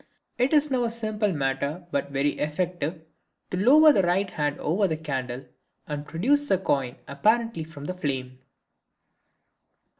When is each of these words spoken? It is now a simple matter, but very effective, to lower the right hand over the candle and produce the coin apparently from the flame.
It 0.39 0.51
is 0.51 0.71
now 0.71 0.83
a 0.83 0.89
simple 0.89 1.31
matter, 1.31 1.85
but 1.91 2.09
very 2.09 2.31
effective, 2.39 3.03
to 3.51 3.57
lower 3.57 3.93
the 3.93 4.01
right 4.01 4.31
hand 4.31 4.59
over 4.59 4.87
the 4.87 4.97
candle 4.97 5.45
and 5.87 6.07
produce 6.07 6.47
the 6.47 6.57
coin 6.57 6.95
apparently 7.07 7.63
from 7.63 7.85
the 7.85 7.93
flame. 7.93 8.39